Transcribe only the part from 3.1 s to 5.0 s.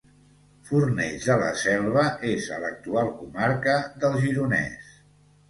comarca del Gironès